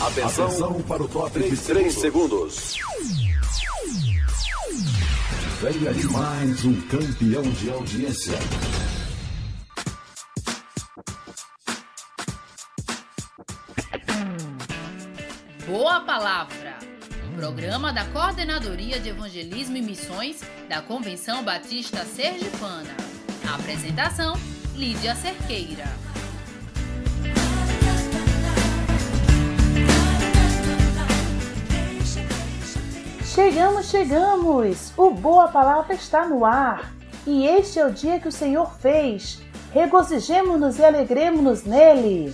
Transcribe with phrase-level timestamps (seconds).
[0.00, 2.74] Atenção, Atenção para o top de 3 segundos.
[5.60, 8.38] Venha de mais um campeão de audiência.
[15.66, 16.76] Boa Palavra.
[17.36, 22.94] Programa da Coordenadoria de Evangelismo e Missões da Convenção Batista Sergipana.
[23.54, 24.34] apresentação:
[24.74, 26.03] Lídia Cerqueira.
[33.34, 34.92] Chegamos, chegamos!
[34.96, 36.94] O Boa Palavra está no ar
[37.26, 39.42] e este é o dia que o Senhor fez.
[39.72, 42.32] Regozijemo-nos e alegremos-nos nele.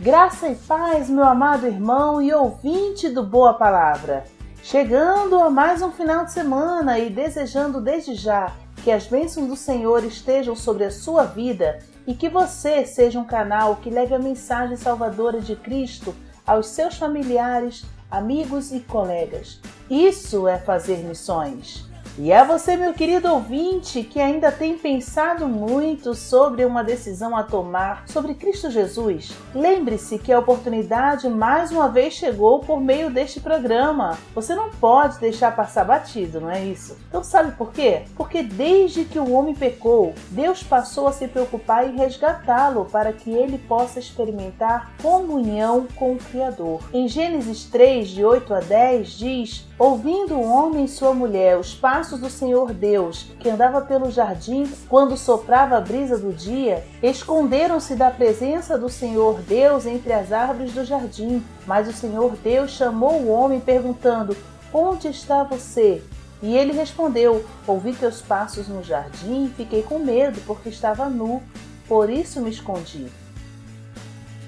[0.00, 4.24] Graça e paz, meu amado irmão e ouvinte do Boa Palavra.
[4.60, 9.54] Chegando a mais um final de semana e desejando desde já que as bênçãos do
[9.54, 14.18] Senhor estejam sobre a sua vida e que você seja um canal que leve a
[14.18, 16.12] mensagem salvadora de Cristo
[16.44, 19.60] aos seus familiares, amigos e colegas.
[19.88, 21.89] Isso é fazer missões.
[22.18, 27.42] E é você, meu querido ouvinte, que ainda tem pensado muito sobre uma decisão a
[27.42, 29.32] tomar sobre Cristo Jesus.
[29.54, 34.18] Lembre-se que a oportunidade mais uma vez chegou por meio deste programa.
[34.34, 36.96] Você não pode deixar passar batido, não é isso?
[37.08, 38.02] Então, sabe por quê?
[38.16, 43.30] Porque desde que o homem pecou, Deus passou a se preocupar em resgatá-lo para que
[43.30, 46.80] ele possa experimentar comunhão com o Criador.
[46.92, 51.74] Em Gênesis 3, de 8 a 10, diz Ouvindo o homem e sua mulher os
[51.74, 57.94] passos do Senhor Deus, que andava pelo jardim quando soprava a brisa do dia, esconderam-se
[57.94, 61.42] da presença do Senhor Deus entre as árvores do jardim.
[61.66, 64.36] Mas o Senhor Deus chamou o homem, perguntando:
[64.70, 66.02] Onde está você?
[66.42, 71.42] E ele respondeu: Ouvi teus passos no jardim e fiquei com medo, porque estava nu,
[71.88, 73.06] por isso me escondi.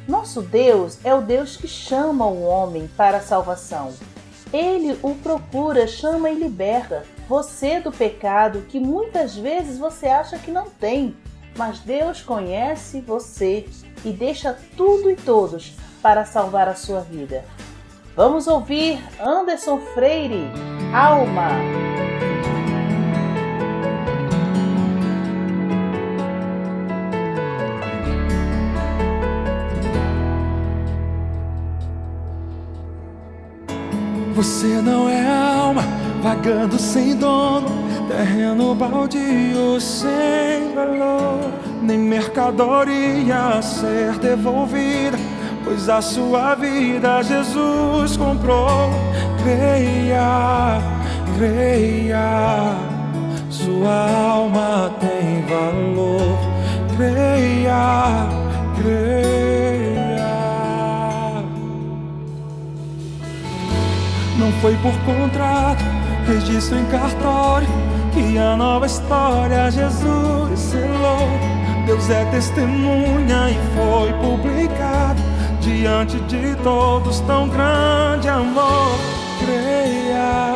[0.07, 3.95] Nosso Deus é o Deus que chama o homem para a salvação.
[4.53, 10.51] Ele o procura, chama e liberta você do pecado que muitas vezes você acha que
[10.51, 11.17] não tem,
[11.57, 13.67] mas Deus conhece você
[14.05, 17.45] e deixa tudo e todos para salvar a sua vida.
[18.15, 20.45] Vamos ouvir Anderson Freire,
[20.95, 21.49] Alma.
[34.43, 35.83] Você não é alma,
[36.21, 37.69] vagando sem dono,
[38.09, 41.39] terreno baldio sem valor,
[41.81, 45.17] nem mercadoria a ser devolvida,
[45.63, 48.91] pois a sua vida Jesus comprou.
[49.45, 50.83] Creia,
[51.39, 52.75] creia,
[53.49, 56.37] sua alma tem valor.
[56.97, 58.27] Creia,
[58.77, 59.52] creia.
[64.63, 65.83] Foi por contrato,
[66.25, 67.67] registro em cartório
[68.13, 71.29] Que a nova história Jesus selou.
[71.85, 75.21] Deus é testemunha e foi publicado
[75.61, 78.99] Diante de todos tão grande amor.
[79.41, 80.55] Creia,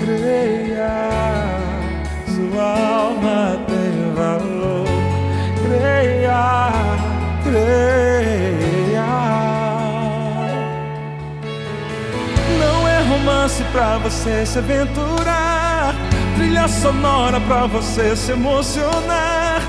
[0.00, 0.90] creia
[2.26, 4.86] Sua alma tem valor.
[5.64, 6.72] Creia,
[7.44, 7.89] creia
[13.50, 15.94] romance pra você se aventurar,
[16.36, 19.62] trilha sonora pra você se emocionar.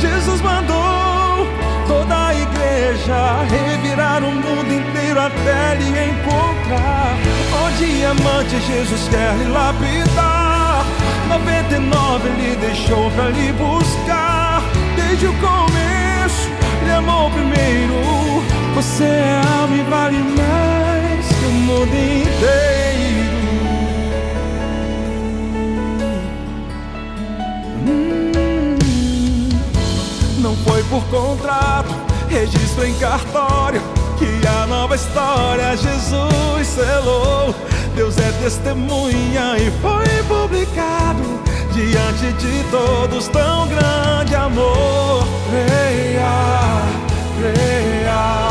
[0.00, 1.46] Jesus mandou
[1.86, 3.14] toda a igreja
[3.48, 7.14] revirar o mundo inteiro até lhe encontrar.
[7.52, 10.84] O diamante Jesus quer lhe lapidar,
[11.28, 14.62] 99 ele deixou pra lhe buscar.
[14.96, 16.50] Desde o começo,
[16.84, 18.37] lhe amou primeiro.
[32.88, 33.82] Em cartório
[34.18, 37.54] Que a nova história Jesus selou.
[37.94, 41.38] Deus é testemunha e foi publicado
[41.72, 45.24] Diante de todos tão grande amor.
[45.48, 46.82] Creia,
[47.38, 48.48] creia.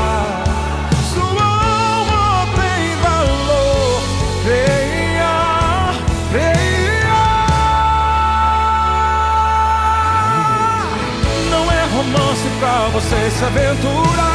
[12.59, 14.26] Pra você se aventurar,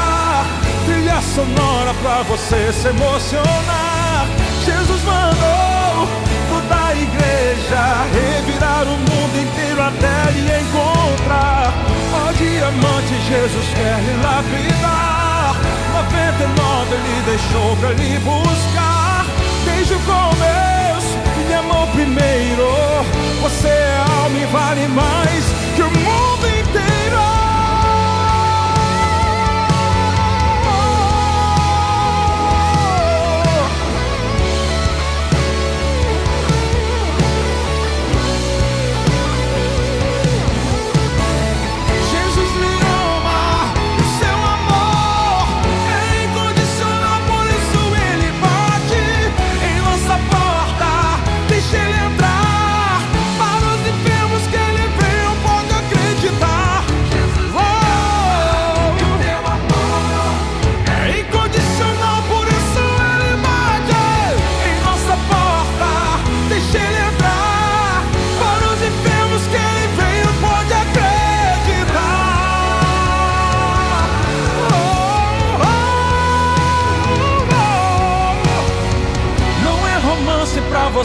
[1.35, 4.27] sonora pra você se emocionar.
[4.67, 6.07] Jesus mandou
[6.51, 7.81] toda a igreja
[8.13, 11.73] revirar o mundo inteiro até lhe encontrar.
[12.13, 15.57] Ó diamante, Jesus quer lhe lapidar.
[15.95, 19.25] 99 ele deixou pra lhe buscar.
[19.65, 21.17] Desde o começo,
[21.49, 22.69] me amou primeiro.
[23.41, 25.45] Você é alma e vale mais
[25.77, 27.52] que o mundo inteiro.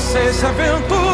[0.07, 1.06] Você se.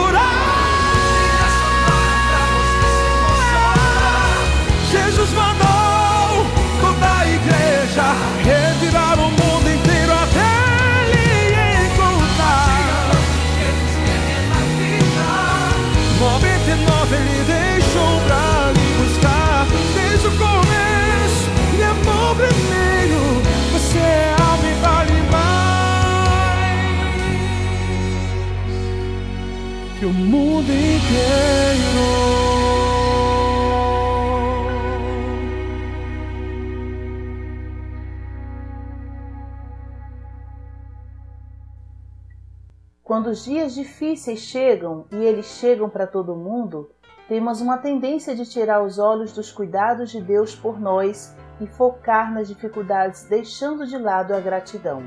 [43.14, 46.90] Quando os dias difíceis chegam e eles chegam para todo mundo,
[47.28, 51.32] temos uma tendência de tirar os olhos dos cuidados de Deus por nós
[51.62, 55.04] e focar nas dificuldades, deixando de lado a gratidão.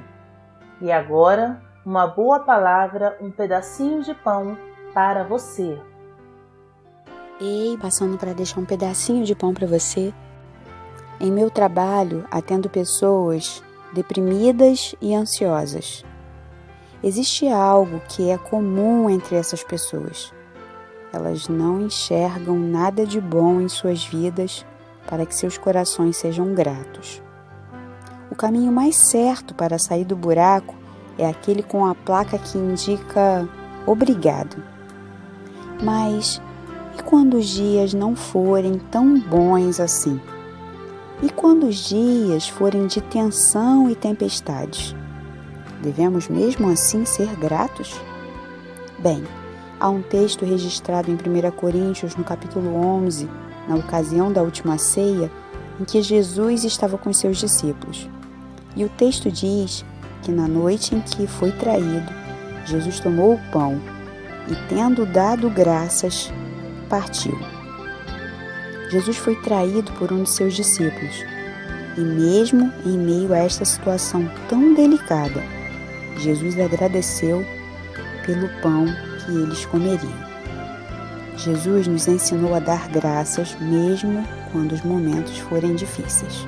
[0.81, 4.57] E agora, uma boa palavra, um pedacinho de pão
[4.95, 5.77] para você.
[7.39, 10.13] Ei, passando para deixar um pedacinho de pão para você.
[11.21, 13.63] Em meu trabalho, atendo pessoas
[13.93, 16.03] deprimidas e ansiosas.
[17.03, 20.33] Existe algo que é comum entre essas pessoas.
[21.13, 24.65] Elas não enxergam nada de bom em suas vidas
[25.07, 27.23] para que seus corações sejam gratos.
[28.31, 30.75] O caminho mais certo para sair do buraco
[31.19, 33.49] é aquele com a placa que indica
[33.87, 34.63] obrigado.
[35.83, 36.41] Mas
[36.97, 40.19] e quando os dias não forem tão bons assim?
[41.23, 44.97] E quando os dias forem de tensão e tempestades?
[45.83, 48.01] Devemos mesmo assim ser gratos?
[48.99, 49.23] Bem,
[49.79, 53.29] há um texto registrado em 1 Coríntios, no capítulo 11,
[53.69, 55.31] na ocasião da última ceia,
[55.79, 58.09] em que Jesus estava com seus discípulos.
[58.75, 59.85] E o texto diz
[60.23, 62.11] que na noite em que foi traído,
[62.65, 63.79] Jesus tomou o pão
[64.49, 66.33] e, tendo dado graças,
[66.89, 67.39] partiu.
[68.91, 71.25] Jesus foi traído por um de seus discípulos
[71.97, 75.43] e, mesmo em meio a esta situação tão delicada,
[76.19, 77.45] Jesus agradeceu
[78.25, 78.87] pelo pão
[79.25, 80.27] que eles comeriam.
[81.37, 86.47] Jesus nos ensinou a dar graças mesmo quando os momentos forem difíceis.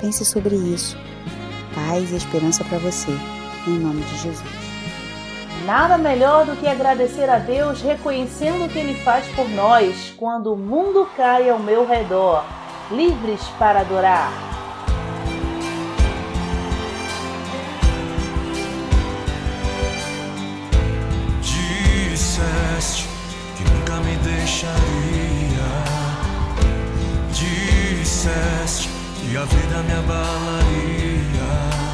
[0.00, 0.96] Pense sobre isso.
[1.74, 3.10] Paz e esperança para você,
[3.66, 4.69] em nome de Jesus.
[5.64, 10.54] Nada melhor do que agradecer a Deus reconhecendo o que Ele faz por nós quando
[10.54, 12.44] o mundo cai ao meu redor,
[12.90, 14.32] livres para adorar.
[21.42, 23.06] Disseste
[23.56, 24.80] que nunca me deixaria.
[27.32, 28.88] Disseste
[29.20, 31.89] que a vida me abalaria.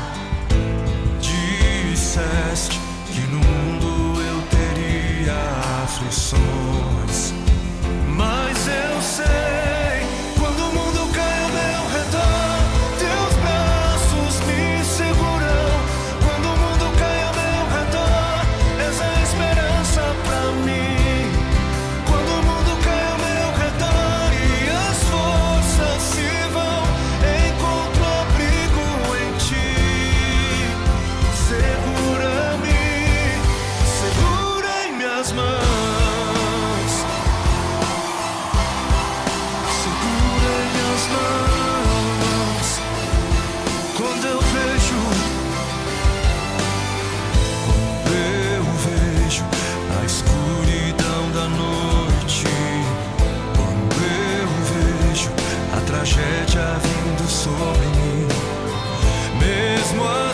[5.96, 6.40] Aflições.
[6.76, 6.85] Mas
[56.06, 58.28] tragédia vindo sobre mim.
[59.40, 60.25] Mesmo a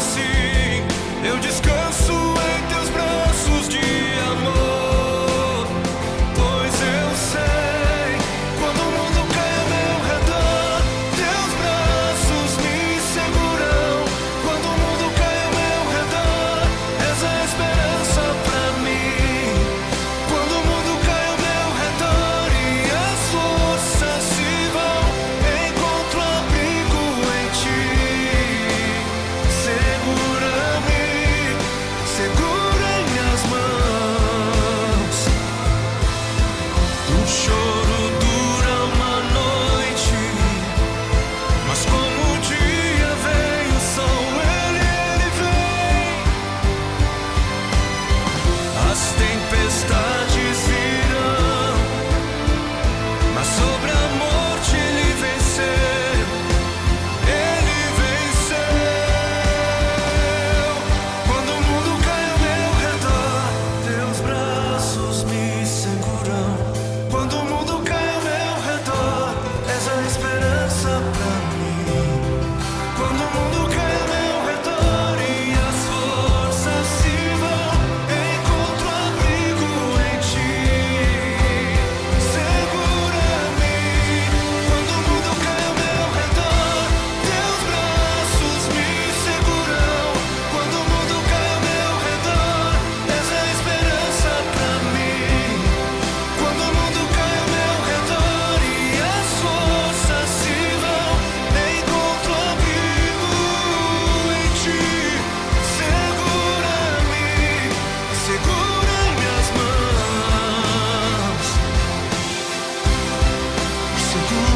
[114.12, 114.52] so do.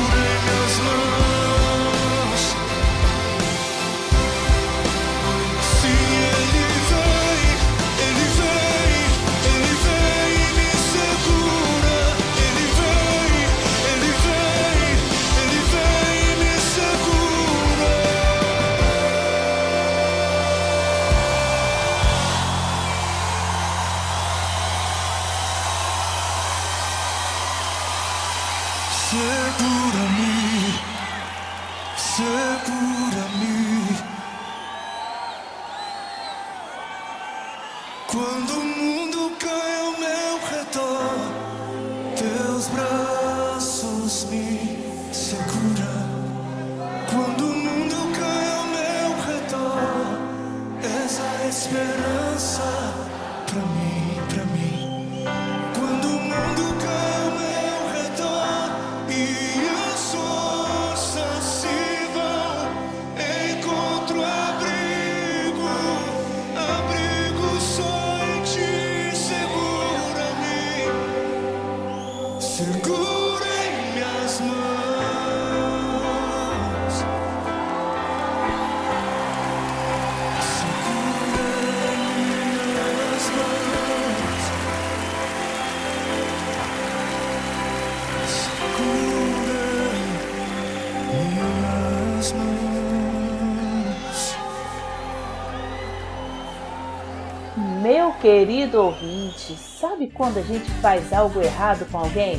[98.26, 102.36] Querido ouvinte, sabe quando a gente faz algo errado com alguém?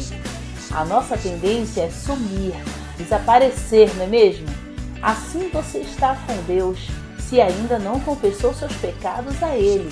[0.69, 2.53] A nossa tendência é sumir,
[2.97, 4.45] desaparecer, não é mesmo?
[5.01, 9.87] Assim você está com Deus, se ainda não confessou seus pecados a Ele.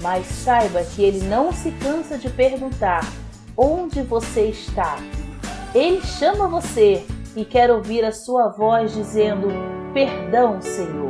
[0.00, 3.06] Mas saiba que Ele não se cansa de perguntar
[3.54, 4.96] onde você está.
[5.74, 7.04] Ele chama você
[7.36, 9.48] e quer ouvir a sua voz dizendo:
[9.92, 11.05] Perdão, Senhor.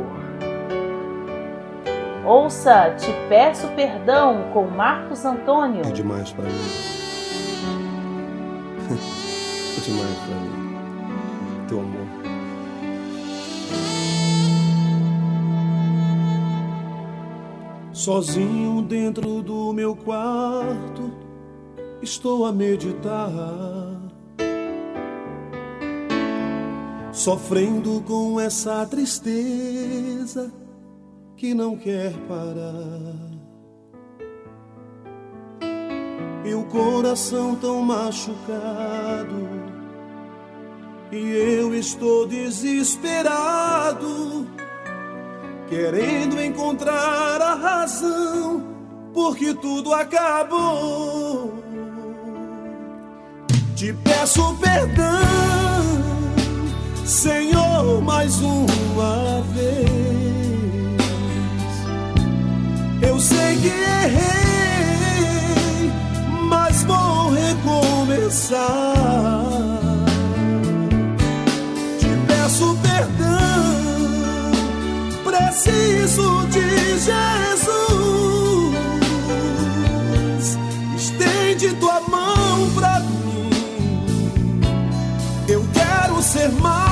[2.27, 5.85] Ouça Te Peço Perdão com Marcos Antônio.
[5.85, 6.51] É demais para mim.
[9.77, 10.75] é demais para mim.
[11.69, 12.05] Teu amor.
[17.93, 21.09] Sozinho dentro do meu quarto,
[22.01, 23.31] estou a meditar.
[27.13, 30.66] Sofrendo com essa tristeza
[31.37, 33.15] que não quer parar.
[36.43, 39.47] E o coração tão machucado,
[41.11, 43.37] e eu estou desesperado,
[45.69, 48.63] querendo encontrar a razão,
[49.13, 51.53] porque tudo acabou.
[53.75, 55.05] Te peço perdão,
[57.05, 59.96] Senhor, mais uma vez
[63.65, 65.41] errei,
[66.49, 68.57] mas vou recomeçar.
[71.99, 74.51] Te peço perdão,
[75.23, 77.77] preciso de Jesus.
[80.95, 83.49] Estende tua mão pra mim.
[85.47, 86.86] Eu quero ser mais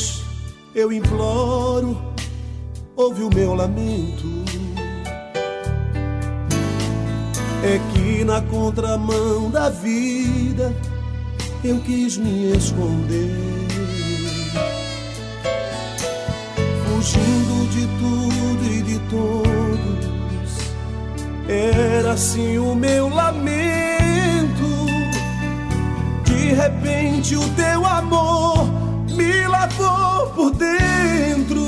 [0.00, 0.24] joelhos
[0.74, 2.00] eu imploro,
[2.96, 4.28] ouve o meu lamento.
[7.62, 10.74] É que na contramão da vida
[11.62, 13.68] eu quis me esconder,
[16.86, 19.50] fugindo de tudo e de todos.
[21.48, 23.50] Era assim o meu lamento.
[26.24, 28.89] De repente o teu amor
[29.20, 31.66] me lavou por dentro.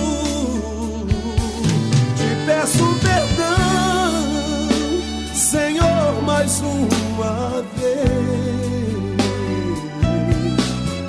[2.17, 4.13] Te peço perdão,
[5.35, 8.13] Senhor, mais uma vez.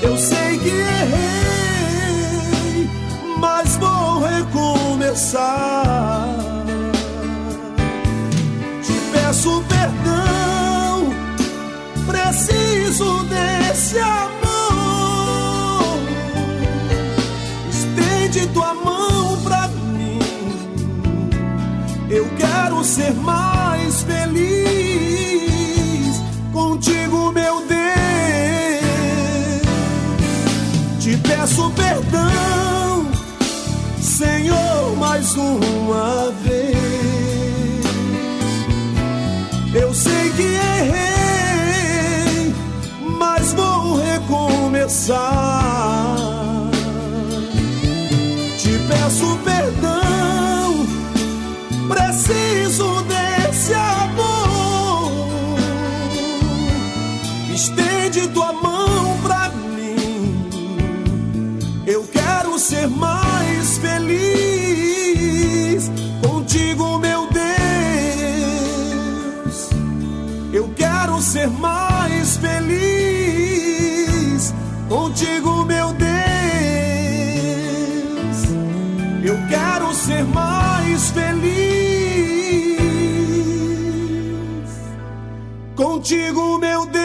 [0.01, 1.29] Eu sei que errei,
[3.39, 5.47] mas vou recomeçar.
[8.83, 11.13] Te peço perdão,
[12.05, 14.32] preciso desse amor.
[18.53, 20.19] Tua mão pra mim.
[22.09, 24.53] Eu quero ser mais feliz
[26.51, 27.73] contigo, meu Deus.
[30.99, 33.07] Te peço perdão,
[34.01, 36.52] Senhor, mais uma vez.
[80.03, 81.63] Ser mais feliz
[85.77, 87.03] contigo, meu Deus.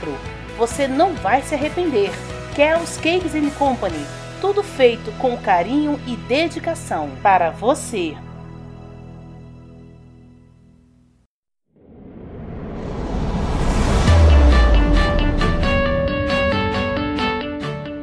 [0.57, 2.11] Você não vai se arrepender.
[2.55, 4.05] Kel's Cakes Company.
[4.41, 8.17] Tudo feito com carinho e dedicação para você.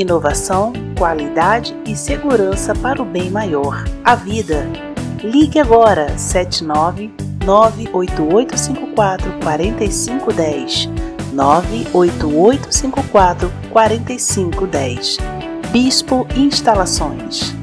[0.00, 4.66] Inovação, qualidade e segurança para o bem maior, a vida.
[5.22, 7.10] Ligue agora 79
[7.42, 10.90] 98854 4510
[11.32, 15.16] 98854 4510
[15.72, 17.54] Bispo Instalações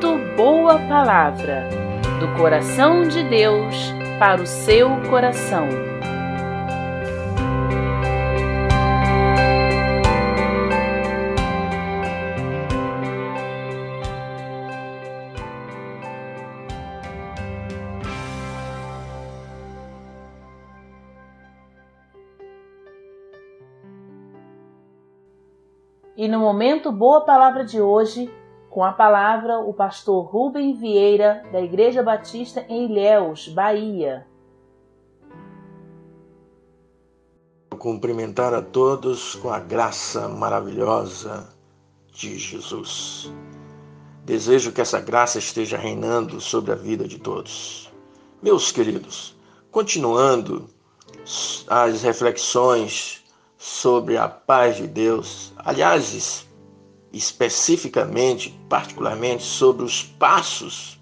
[0.00, 1.68] Boa Palavra
[2.18, 5.68] do coração de Deus para o seu coração.
[26.16, 28.30] E no momento Boa Palavra de hoje,
[28.70, 34.24] com a palavra, o pastor Rubem Vieira, da Igreja Batista em Ilhéus, Bahia.
[37.76, 41.48] Cumprimentar a todos com a graça maravilhosa
[42.12, 43.32] de Jesus.
[44.24, 47.90] Desejo que essa graça esteja reinando sobre a vida de todos.
[48.40, 49.36] Meus queridos,
[49.72, 50.68] continuando
[51.66, 53.24] as reflexões
[53.58, 56.46] sobre a paz de Deus, aliás,
[57.12, 60.98] especificamente, particularmente, sobre os passos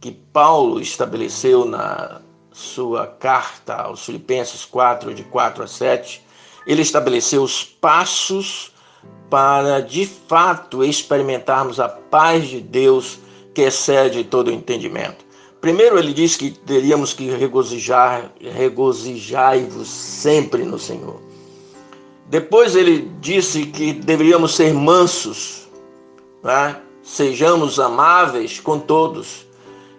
[0.00, 2.20] que Paulo estabeleceu na
[2.52, 6.22] sua carta aos Filipenses 4, de 4 a 7.
[6.66, 8.72] Ele estabeleceu os passos
[9.30, 13.18] para, de fato, experimentarmos a paz de Deus
[13.54, 15.24] que excede todo o entendimento.
[15.60, 21.20] Primeiro, ele diz que teríamos que regozijar, regozijai-vos sempre no Senhor.
[22.28, 25.68] Depois ele disse que deveríamos ser mansos,
[26.42, 26.76] né?
[27.02, 29.46] sejamos amáveis com todos.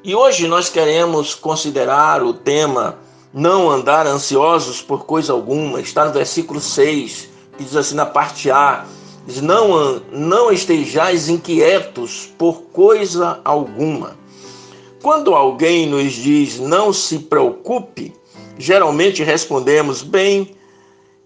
[0.04, 2.98] E hoje nós queremos considerar o tema
[3.34, 5.80] não andar ansiosos por coisa alguma.
[5.82, 8.86] Está no versículo 6, que diz assim na parte A,
[9.26, 14.18] diz, não, não estejais inquietos por coisa alguma.
[15.02, 18.14] Quando alguém nos diz não se preocupe,
[18.58, 20.56] geralmente respondemos, bem,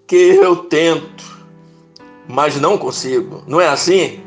[0.07, 1.25] que eu tento,
[2.27, 3.43] mas não consigo.
[3.45, 4.21] Não é assim?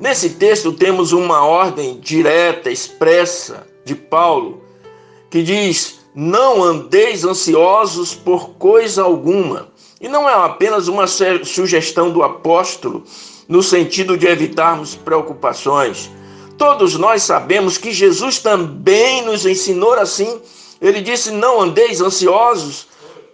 [0.00, 4.62] Nesse texto temos uma ordem direta, expressa de Paulo,
[5.28, 9.68] que diz: Não andeis ansiosos por coisa alguma.
[10.00, 13.02] E não é apenas uma sugestão do apóstolo
[13.48, 16.10] no sentido de evitarmos preocupações.
[16.56, 20.40] Todos nós sabemos que Jesus também nos ensinou assim.
[20.80, 22.87] Ele disse: Não andeis ansiosos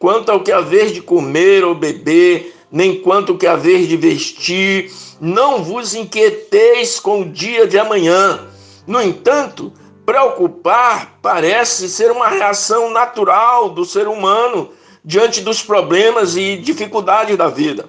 [0.05, 4.93] quanto ao que haver de comer ou beber, nem quanto ao que haver de vestir,
[5.19, 8.47] não vos inquieteis com o dia de amanhã.
[8.87, 9.73] No entanto,
[10.05, 17.49] preocupar parece ser uma reação natural do ser humano diante dos problemas e dificuldades da
[17.49, 17.88] vida.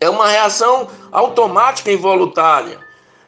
[0.00, 2.78] É uma reação automática e involuntária.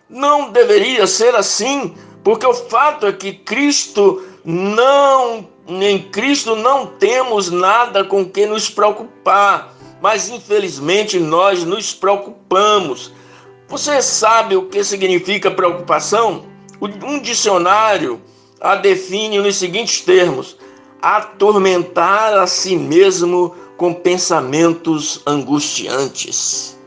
[0.08, 7.50] Não deveria ser assim, porque o fato é que Cristo não, em Cristo não temos
[7.50, 13.12] nada com que nos preocupar, mas infelizmente nós nos preocupamos.
[13.68, 16.44] Você sabe o que significa preocupação?
[16.80, 18.20] Um dicionário
[18.60, 20.56] a define nos seguintes termos:
[21.00, 26.78] atormentar a si mesmo com pensamentos angustiantes.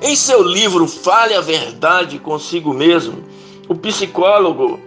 [0.00, 3.22] Em seu livro Fale a Verdade Consigo Mesmo,
[3.68, 4.80] o psicólogo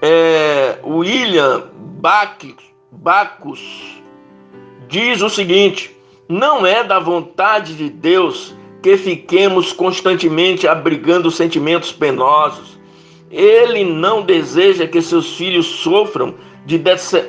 [0.00, 1.64] é, William
[2.92, 4.00] Bacchus
[4.88, 5.96] diz o seguinte:
[6.28, 12.78] não é da vontade de Deus que fiquemos constantemente abrigando sentimentos penosos.
[13.30, 16.34] Ele não deseja que seus filhos sofram
[16.66, 16.78] de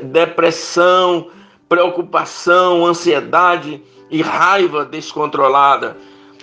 [0.04, 1.28] depressão,
[1.70, 5.96] preocupação, ansiedade e raiva descontrolada.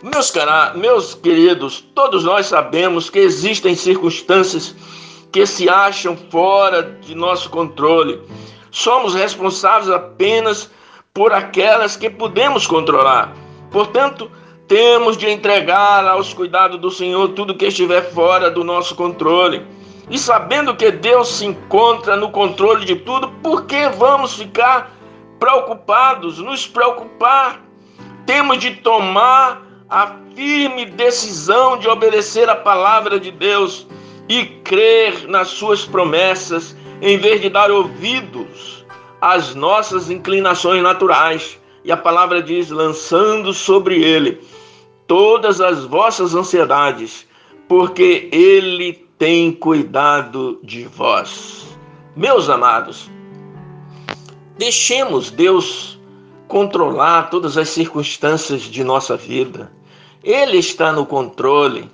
[0.03, 0.33] Meus,
[0.77, 4.75] meus queridos, todos nós sabemos que existem circunstâncias
[5.33, 8.21] que se acham fora de nosso controle.
[8.71, 10.71] Somos responsáveis apenas
[11.15, 13.33] por aquelas que podemos controlar.
[13.71, 14.31] Portanto,
[14.67, 19.67] temos de entregar aos cuidados do Senhor tudo que estiver fora do nosso controle.
[20.11, 24.91] E sabendo que Deus se encontra no controle de tudo, por que vamos ficar
[25.39, 27.63] preocupados, nos preocupar?
[28.27, 33.87] Temos de tomar a firme decisão de obedecer a palavra de Deus
[34.29, 38.85] e crer nas suas promessas, em vez de dar ouvidos
[39.21, 41.59] às nossas inclinações naturais.
[41.85, 44.41] E a palavra diz: lançando sobre ele
[45.07, 47.27] todas as vossas ansiedades,
[47.67, 51.67] porque ele tem cuidado de vós.
[52.15, 53.11] Meus amados,
[54.59, 55.99] deixemos Deus
[56.47, 59.73] controlar todas as circunstâncias de nossa vida.
[60.23, 61.89] Ele está no controle.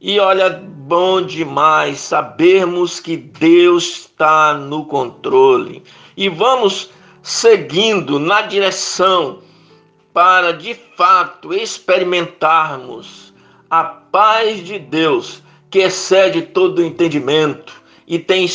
[0.00, 5.82] E olha, bom demais sabermos que Deus está no controle.
[6.16, 6.90] E vamos
[7.22, 9.42] seguindo na direção
[10.12, 13.34] para de fato experimentarmos
[13.68, 18.48] a paz de Deus que excede todo o entendimento e tem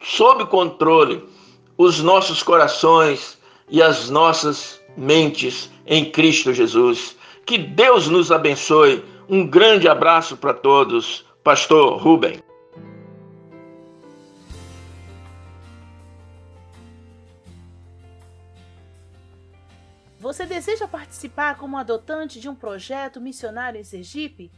[0.00, 1.22] sob controle
[1.76, 7.16] os nossos corações e as nossas mentes em Cristo Jesus.
[7.44, 9.02] Que Deus nos abençoe.
[9.28, 11.24] Um grande abraço para todos.
[11.44, 12.42] Pastor Rubem.
[20.18, 24.52] Você deseja participar como adotante de um projeto missionário em Sergipe?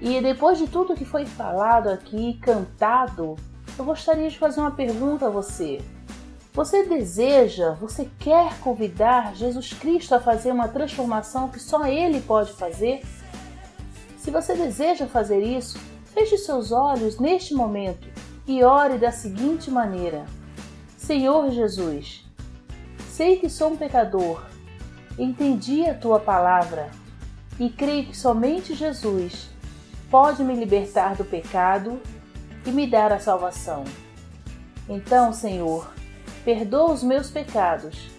[0.00, 3.36] E depois de tudo que foi falado aqui, cantado,
[3.78, 5.80] eu gostaria de fazer uma pergunta a você.
[6.52, 12.52] Você deseja, você quer convidar Jesus Cristo a fazer uma transformação que só Ele pode
[12.52, 13.02] fazer?
[14.20, 15.78] Se você deseja fazer isso,
[16.12, 18.06] feche seus olhos neste momento
[18.46, 20.26] e ore da seguinte maneira:
[20.94, 22.22] Senhor Jesus,
[23.08, 24.44] sei que sou um pecador,
[25.18, 26.90] entendi a tua palavra
[27.58, 29.48] e creio que somente Jesus
[30.10, 31.98] pode me libertar do pecado
[32.66, 33.84] e me dar a salvação.
[34.86, 35.90] Então, Senhor,
[36.44, 38.10] perdoa os meus pecados,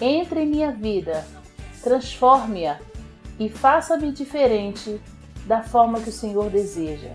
[0.00, 1.22] entre em minha vida,
[1.82, 2.78] transforme-a
[3.38, 4.98] e faça-me diferente
[5.46, 7.12] da forma que o Senhor deseja.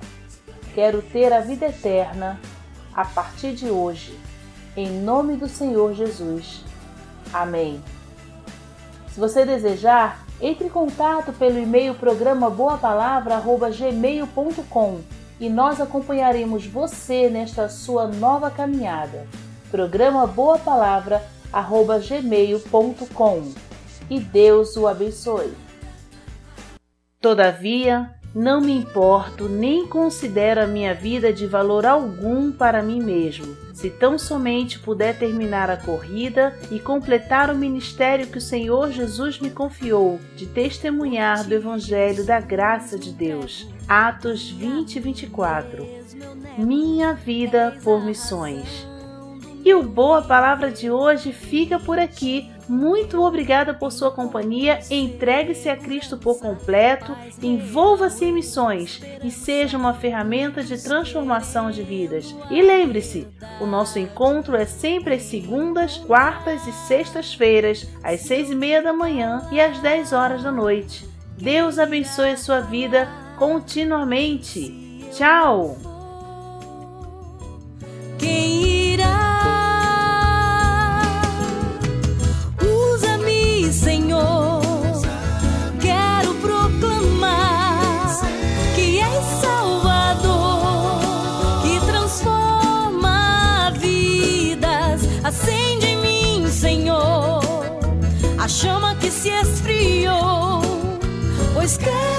[0.73, 2.39] Quero ter a vida eterna
[2.93, 4.19] a partir de hoje,
[4.75, 6.65] em nome do Senhor Jesus.
[7.33, 7.81] Amém.
[9.11, 15.01] Se você desejar, entre em contato pelo e-mail programa boapalavra@gmail.com
[15.39, 19.27] e nós acompanharemos você nesta sua nova caminhada
[19.69, 23.53] programa Boa Palavra arroba gmail.com
[24.09, 25.53] e Deus o abençoe.
[27.21, 33.57] Todavia, Não me importo nem considero a minha vida de valor algum para mim mesmo.
[33.73, 39.39] Se tão somente puder terminar a corrida e completar o ministério que o Senhor Jesus
[39.39, 43.67] me confiou de testemunhar do Evangelho da graça de Deus.
[43.87, 45.87] Atos 20 e 24.
[46.57, 48.87] Minha vida por missões.
[49.65, 52.51] E o Boa Palavra de hoje fica por aqui.
[52.69, 54.79] Muito obrigada por sua companhia.
[54.91, 61.81] Entregue-se a Cristo por completo, envolva-se em missões e seja uma ferramenta de transformação de
[61.81, 62.35] vidas.
[62.51, 63.27] E lembre-se,
[63.59, 68.93] o nosso encontro é sempre às segundas, quartas e sextas-feiras, às seis e meia da
[68.93, 71.09] manhã e às dez horas da noite.
[71.35, 75.07] Deus abençoe a sua vida continuamente.
[75.11, 75.75] Tchau!
[78.19, 78.88] chama
[101.77, 102.18] pois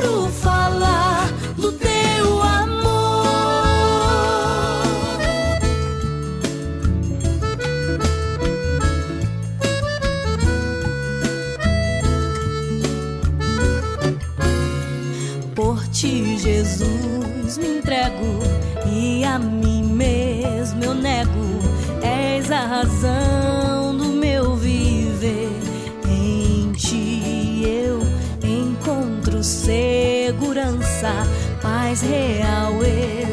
[31.90, 32.74] paz real,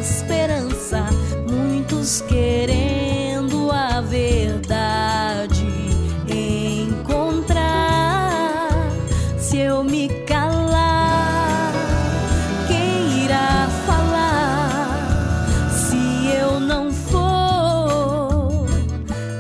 [0.02, 1.06] esperança.
[1.48, 5.68] Muitos querendo a verdade
[6.28, 7.60] encontrar.
[9.38, 11.72] Se eu me calar,
[12.68, 15.06] quem irá falar?
[15.72, 18.66] Se eu não for,